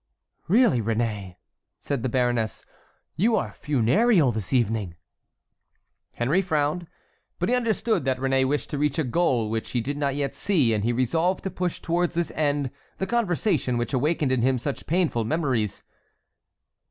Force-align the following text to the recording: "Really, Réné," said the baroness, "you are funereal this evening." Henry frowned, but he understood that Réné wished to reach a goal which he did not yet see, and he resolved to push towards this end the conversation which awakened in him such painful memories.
"Really, 0.47 0.81
Réné," 0.81 1.35
said 1.77 2.01
the 2.01 2.09
baroness, 2.09 2.65
"you 3.15 3.35
are 3.35 3.53
funereal 3.53 4.31
this 4.31 4.51
evening." 4.51 4.95
Henry 6.13 6.41
frowned, 6.41 6.87
but 7.37 7.49
he 7.49 7.53
understood 7.53 8.03
that 8.05 8.17
Réné 8.17 8.43
wished 8.47 8.71
to 8.71 8.79
reach 8.79 8.97
a 8.97 9.03
goal 9.03 9.51
which 9.51 9.73
he 9.73 9.79
did 9.79 9.97
not 9.97 10.15
yet 10.15 10.33
see, 10.33 10.73
and 10.73 10.83
he 10.83 10.91
resolved 10.91 11.43
to 11.43 11.51
push 11.51 11.79
towards 11.83 12.15
this 12.15 12.31
end 12.33 12.71
the 12.97 13.05
conversation 13.05 13.77
which 13.77 13.93
awakened 13.93 14.31
in 14.31 14.41
him 14.41 14.57
such 14.57 14.87
painful 14.87 15.23
memories. 15.23 15.83